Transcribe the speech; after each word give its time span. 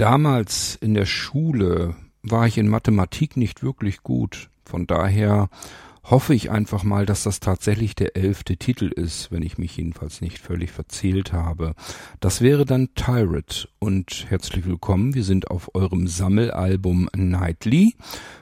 Damals 0.00 0.78
in 0.80 0.94
der 0.94 1.04
Schule 1.04 1.94
war 2.22 2.46
ich 2.46 2.56
in 2.56 2.68
Mathematik 2.68 3.36
nicht 3.36 3.62
wirklich 3.62 4.02
gut. 4.02 4.48
Von 4.64 4.86
daher 4.86 5.50
hoffe 6.02 6.32
ich 6.32 6.50
einfach 6.50 6.84
mal, 6.84 7.04
dass 7.04 7.24
das 7.24 7.38
tatsächlich 7.38 7.96
der 7.96 8.16
elfte 8.16 8.56
Titel 8.56 8.86
ist, 8.86 9.30
wenn 9.30 9.42
ich 9.42 9.58
mich 9.58 9.76
jedenfalls 9.76 10.22
nicht 10.22 10.38
völlig 10.38 10.70
verzählt 10.70 11.34
habe. 11.34 11.74
Das 12.18 12.40
wäre 12.40 12.64
dann 12.64 12.94
Tyrant 12.94 13.68
und 13.78 14.24
herzlich 14.30 14.64
willkommen. 14.64 15.12
Wir 15.12 15.22
sind 15.22 15.50
auf 15.50 15.74
eurem 15.74 16.08
Sammelalbum 16.08 17.10
Nightly 17.14 17.94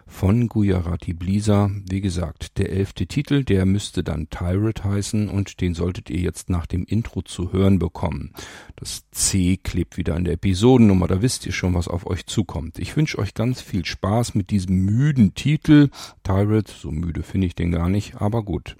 von 0.08 0.48
Gujarati 0.48 1.12
Blisa. 1.12 1.70
Wie 1.88 2.00
gesagt, 2.00 2.58
der 2.58 2.72
elfte 2.72 3.06
Titel, 3.06 3.44
der 3.44 3.66
müsste 3.66 4.02
dann 4.02 4.28
Tyrant 4.30 4.82
heißen 4.82 5.28
und 5.28 5.60
den 5.60 5.74
solltet 5.74 6.10
ihr 6.10 6.18
jetzt 6.18 6.50
nach 6.50 6.66
dem 6.66 6.84
Intro 6.84 7.22
zu 7.22 7.52
hören 7.52 7.78
bekommen. 7.78 8.32
Das 8.74 9.04
C 9.12 9.58
klebt 9.58 9.96
wieder 9.96 10.16
an 10.16 10.24
der 10.24 10.34
Episodennummer, 10.34 11.06
da 11.06 11.22
wisst 11.22 11.46
ihr 11.46 11.52
schon, 11.52 11.74
was 11.74 11.86
auf 11.86 12.06
euch 12.06 12.26
zukommt. 12.26 12.78
Ich 12.78 12.96
wünsche 12.96 13.18
euch 13.18 13.34
ganz 13.34 13.60
viel 13.60 13.84
Spaß 13.84 14.34
mit 14.34 14.50
diesem 14.50 14.84
müden 14.84 15.34
Titel. 15.34 15.90
Tyrant, 16.24 16.68
so 16.68 16.90
müde 16.90 17.22
finde 17.22 17.46
ich 17.46 17.54
den 17.54 17.70
gar 17.70 17.88
nicht, 17.88 18.16
aber 18.16 18.42
gut. 18.42 18.76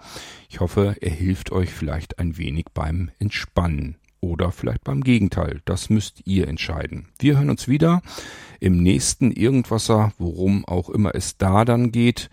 Ich 0.49 0.61
hoffe, 0.61 0.97
er 1.01 1.11
hilft 1.11 1.53
euch 1.53 1.71
vielleicht 1.71 2.19
ein 2.19 2.39
wenig 2.39 2.67
beim 2.75 3.11
Entspannen. 3.19 3.97
Oder 4.21 4.51
vielleicht 4.51 4.85
beim 4.85 5.03
Gegenteil. 5.03 5.61
Das 5.65 5.91
müsst 5.91 6.23
ihr 6.27 6.49
entscheiden. 6.49 7.09
Wir 7.19 7.37
hören 7.37 7.51
uns 7.51 7.69
wieder 7.69 8.03
im 8.61 8.83
nächsten 8.83 9.31
Irgendwasser, 9.31 10.13
worum 10.19 10.65
auch 10.65 10.91
immer 10.91 11.15
es 11.15 11.37
da 11.37 11.65
dann 11.65 11.93
geht. 11.93 12.31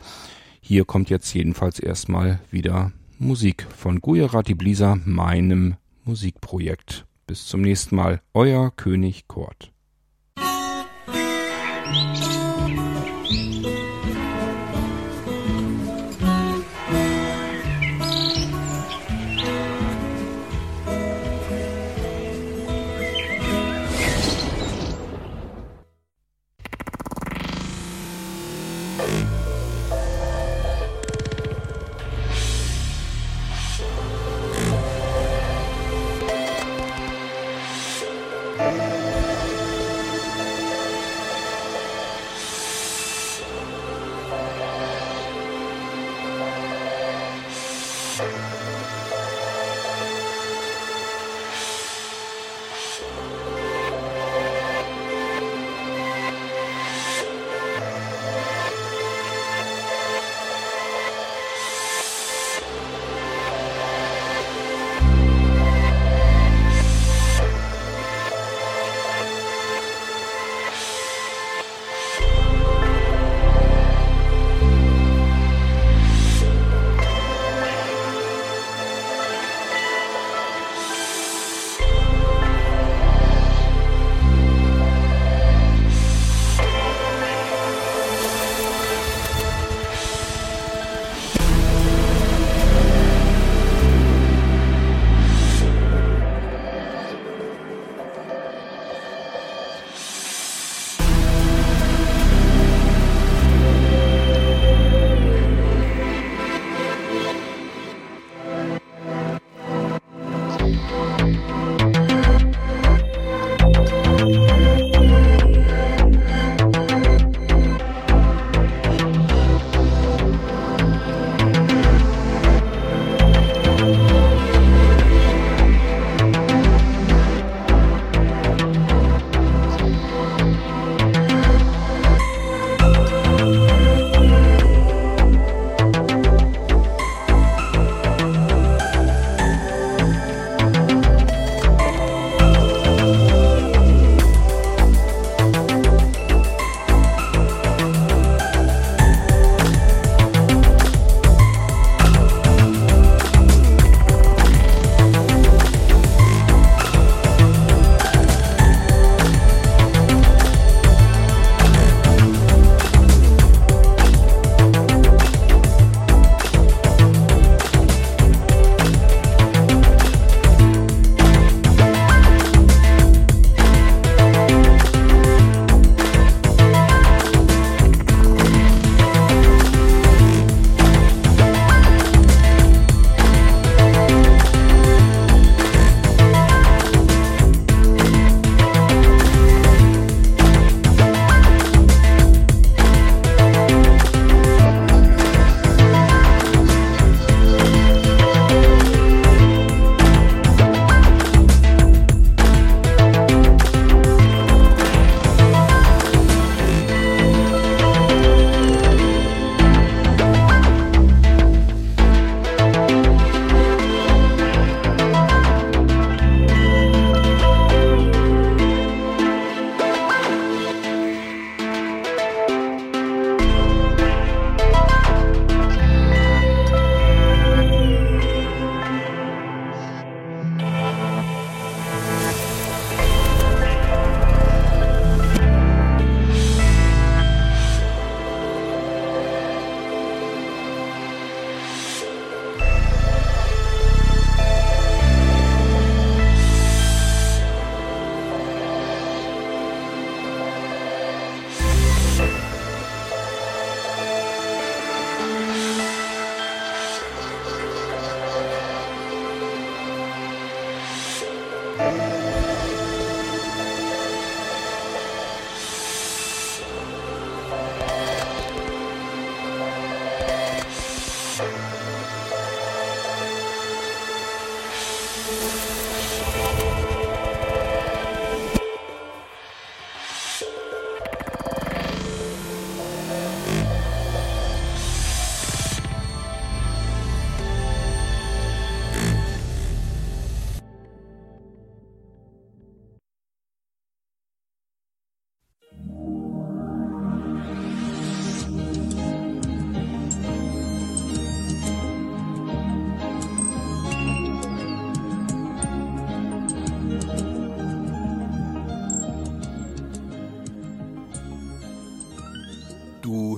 Hier 0.62 0.86
kommt 0.86 1.10
jetzt 1.10 1.32
jedenfalls 1.34 1.80
erstmal 1.80 2.40
wieder 2.50 2.92
Musik 3.20 3.68
von 3.78 4.02
Gujarati 4.02 4.56
Blisa, 4.56 4.98
meinem 5.06 5.76
Musikprojekt. 6.04 7.06
Bis 7.28 7.46
zum 7.46 7.62
nächsten 7.62 7.96
Mal, 7.96 8.22
euer 8.34 8.72
König 8.76 9.28
Kort. 9.28 9.72